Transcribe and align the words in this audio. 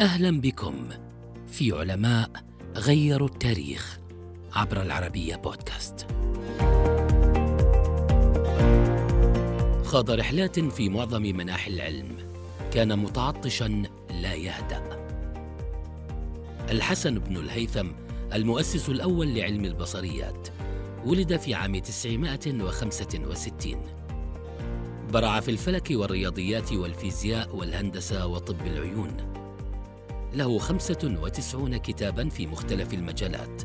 أهلا 0.00 0.40
بكم 0.40 0.88
في 1.46 1.72
علماء 1.72 2.30
غيروا 2.76 3.28
التاريخ 3.28 4.00
عبر 4.52 4.82
العربية 4.82 5.36
بودكاست. 5.36 6.06
خاض 9.84 10.10
رحلات 10.10 10.60
في 10.60 10.88
معظم 10.88 11.22
مناحي 11.22 11.70
العلم، 11.70 12.16
كان 12.72 12.98
متعطشا 12.98 13.82
لا 14.10 14.34
يهدأ. 14.34 15.06
الحسن 16.70 17.18
بن 17.18 17.36
الهيثم 17.36 17.86
المؤسس 18.32 18.88
الأول 18.88 19.34
لعلم 19.34 19.64
البصريات، 19.64 20.48
ولد 21.04 21.36
في 21.36 21.54
عام 21.54 21.78
965 21.78 23.76
برع 25.12 25.40
في 25.40 25.50
الفلك 25.50 25.88
والرياضيات 25.90 26.72
والفيزياء 26.72 27.56
والهندسة 27.56 28.26
وطب 28.26 28.66
العيون 28.66 29.35
له 30.34 30.58
خمسة 30.58 31.16
وتسعون 31.22 31.76
كتابا 31.76 32.28
في 32.28 32.46
مختلف 32.46 32.94
المجالات 32.94 33.62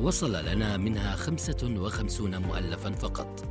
وصل 0.00 0.44
لنا 0.44 0.76
منها 0.76 1.16
خمسة 1.16 1.74
وخمسون 1.78 2.36
مؤلفا 2.36 2.90
فقط. 2.90 3.44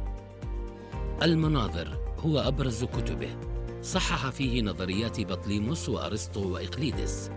المناظر 1.23 1.97
هو 2.19 2.39
أبرز 2.39 2.83
كتبه. 2.83 3.35
صحح 3.83 4.29
فيه 4.29 4.61
نظريات 4.61 5.21
بطليموس 5.21 5.89
وأرسطو 5.89 6.53
وإقليدس. 6.53 7.31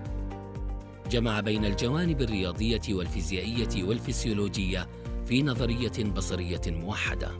جمع 1.10 1.40
بين 1.40 1.64
الجوانب 1.64 2.22
الرياضية 2.22 2.80
والفيزيائية 2.90 3.84
والفسيولوجية 3.84 4.88
في 5.26 5.42
نظرية 5.42 6.04
بصرية 6.16 6.60
موحدة. 6.66 7.30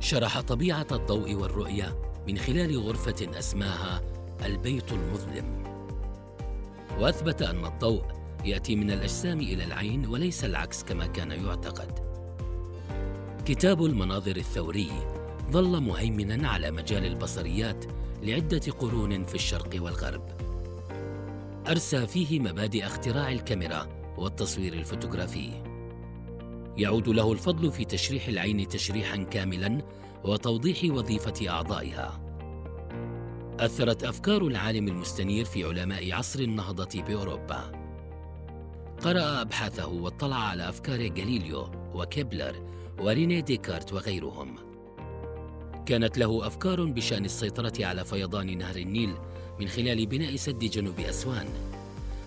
شرح 0.00 0.40
طبيعة 0.40 0.86
الضوء 0.92 1.34
والرؤية 1.34 1.98
من 2.28 2.38
خلال 2.38 2.78
غرفة 2.78 3.38
أسماها 3.38 4.02
البيت 4.44 4.92
المظلم. 4.92 5.75
وأثبت 7.00 7.42
أن 7.42 7.64
الضوء 7.64 8.04
يأتي 8.44 8.76
من 8.76 8.90
الأجسام 8.90 9.40
إلى 9.40 9.64
العين 9.64 10.06
وليس 10.06 10.44
العكس 10.44 10.82
كما 10.82 11.06
كان 11.06 11.30
يعتقد. 11.30 11.98
كتاب 13.44 13.84
المناظر 13.84 14.36
الثوري 14.36 14.90
ظل 15.50 15.80
مهيمنا 15.80 16.48
على 16.48 16.70
مجال 16.70 17.06
البصريات 17.06 17.84
لعدة 18.22 18.72
قرون 18.78 19.24
في 19.24 19.34
الشرق 19.34 19.82
والغرب. 19.82 20.22
أرسى 21.68 22.06
فيه 22.06 22.40
مبادئ 22.40 22.86
اختراع 22.86 23.32
الكاميرا 23.32 23.86
والتصوير 24.18 24.72
الفوتوغرافي. 24.72 25.50
يعود 26.76 27.08
له 27.08 27.32
الفضل 27.32 27.72
في 27.72 27.84
تشريح 27.84 28.28
العين 28.28 28.68
تشريحا 28.68 29.16
كاملا 29.16 29.82
وتوضيح 30.24 30.84
وظيفة 30.84 31.50
أعضائها. 31.50 32.25
أثرت 33.60 34.04
أفكار 34.04 34.46
العالم 34.46 34.88
المستنير 34.88 35.44
في 35.44 35.64
علماء 35.64 36.12
عصر 36.12 36.40
النهضة 36.40 37.02
بأوروبا. 37.02 37.72
قرأ 39.00 39.40
أبحاثه 39.40 39.88
واطلع 39.88 40.36
على 40.36 40.68
أفكار 40.68 41.00
غاليليو 41.00 41.70
وكيبلر 41.94 42.62
وريني 43.00 43.40
ديكارت 43.40 43.92
وغيرهم. 43.92 44.56
كانت 45.86 46.18
له 46.18 46.46
أفكار 46.46 46.84
بشأن 46.84 47.24
السيطرة 47.24 47.72
على 47.80 48.04
فيضان 48.04 48.58
نهر 48.58 48.76
النيل 48.76 49.14
من 49.60 49.68
خلال 49.68 50.06
بناء 50.06 50.36
سد 50.36 50.58
جنوب 50.58 51.00
أسوان. 51.00 51.46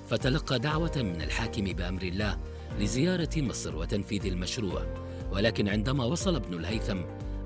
فتلقى 0.09 0.59
دعوة 0.59 0.94
من 0.97 1.22
الحاكم 1.22 1.63
بأمر 1.63 2.02
الله 2.02 2.38
لزيارة 2.80 3.41
مصر 3.41 3.75
وتنفيذ 3.75 4.25
المشروع، 4.25 4.83
ولكن 5.31 5.67
عندما 5.67 6.05
وصل 6.05 6.35
ابن 6.35 6.53
الهيثم 6.53 6.97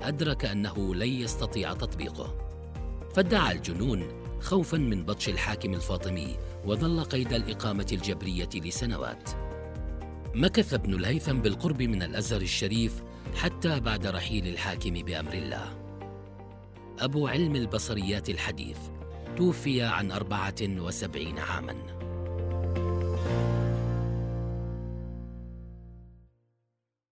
أدرك 0.02 0.44
أنه 0.44 0.94
لن 0.94 1.08
يستطيع 1.08 1.72
تطبيقه. 1.72 2.53
فادعى 3.14 3.52
الجنون 3.52 4.06
خوفا 4.40 4.76
من 4.76 5.04
بطش 5.04 5.28
الحاكم 5.28 5.74
الفاطمي 5.74 6.36
وظل 6.64 7.04
قيد 7.04 7.32
الإقامة 7.32 7.86
الجبرية 7.92 8.48
لسنوات. 8.54 9.30
مكث 10.34 10.74
ابن 10.74 10.94
الهيثم 10.94 11.38
بالقرب 11.38 11.82
من 11.82 12.02
الأزهر 12.02 12.40
الشريف 12.40 13.02
حتى 13.34 13.80
بعد 13.80 14.06
رحيل 14.06 14.46
الحاكم 14.46 14.92
بأمر 14.92 15.32
الله. 15.32 15.76
أبو 16.98 17.28
علم 17.28 17.56
البصريات 17.56 18.30
الحديث 18.30 18.78
توفي 19.36 19.82
عن 19.82 20.10
أربعة 20.10 20.54
وسبعين 20.62 21.38
عاماً. 21.38 22.03